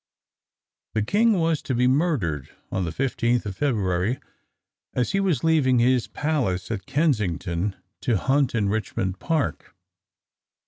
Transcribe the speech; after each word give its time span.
The 0.95 1.03
king 1.03 1.33
was 1.33 1.61
to 1.61 1.75
be 1.75 1.85
murdered 1.87 2.49
on 2.71 2.85
the 2.85 2.89
15th 2.91 3.45
of 3.45 3.55
February, 3.57 4.19
as 4.95 5.11
he 5.11 5.19
was 5.19 5.43
leaving 5.43 5.77
his 5.77 6.07
palace 6.07 6.71
at 6.71 6.87
Kensington 6.87 7.75
to 7.99 8.17
hunt 8.17 8.55
in 8.55 8.67
Richmond 8.67 9.19
Park. 9.19 9.75